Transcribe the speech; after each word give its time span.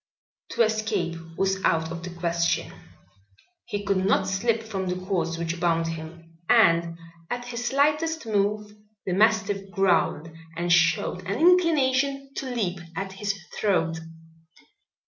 To 0.53 0.63
escape 0.63 1.15
was 1.37 1.63
out 1.63 1.91
of 1.91 2.01
the 2.01 2.09
question. 2.09 2.73
He 3.65 3.85
could 3.85 4.03
not 4.03 4.27
slip 4.27 4.63
from 4.63 4.87
the 4.87 4.95
cords 4.95 5.37
which 5.37 5.59
bound 5.59 5.89
him, 5.89 6.39
and 6.49 6.97
at 7.29 7.45
his 7.49 7.65
slightest 7.65 8.25
move 8.25 8.71
the 9.05 9.13
mastiff 9.13 9.69
growled 9.69 10.31
and 10.57 10.73
showed 10.73 11.21
an 11.27 11.37
inclination 11.37 12.31
to 12.37 12.49
leap 12.49 12.79
at 12.95 13.11
his 13.11 13.35
throat. 13.53 13.99